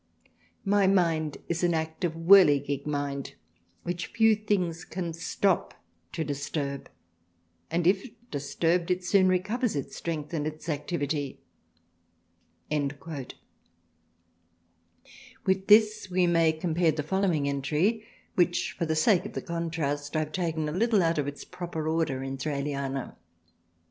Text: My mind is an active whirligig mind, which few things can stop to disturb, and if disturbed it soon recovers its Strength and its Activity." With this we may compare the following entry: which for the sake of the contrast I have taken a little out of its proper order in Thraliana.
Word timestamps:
My 0.65 0.87
mind 0.87 1.37
is 1.47 1.63
an 1.63 1.75
active 1.75 2.13
whirligig 2.13 2.87
mind, 2.87 3.35
which 3.83 4.07
few 4.07 4.35
things 4.35 4.83
can 4.83 5.13
stop 5.13 5.75
to 6.13 6.23
disturb, 6.23 6.89
and 7.69 7.85
if 7.85 8.07
disturbed 8.31 8.89
it 8.89 9.03
soon 9.05 9.27
recovers 9.27 9.75
its 9.75 9.95
Strength 9.95 10.33
and 10.33 10.47
its 10.47 10.67
Activity." 10.69 11.39
With 12.71 13.27
this 15.67 16.09
we 16.09 16.25
may 16.25 16.51
compare 16.51 16.91
the 16.91 17.03
following 17.03 17.47
entry: 17.47 18.03
which 18.33 18.71
for 18.71 18.87
the 18.87 18.95
sake 18.95 19.27
of 19.27 19.33
the 19.33 19.41
contrast 19.43 20.15
I 20.15 20.21
have 20.21 20.31
taken 20.31 20.67
a 20.67 20.71
little 20.71 21.03
out 21.03 21.19
of 21.19 21.27
its 21.27 21.45
proper 21.45 21.87
order 21.87 22.23
in 22.23 22.37
Thraliana. 22.39 23.17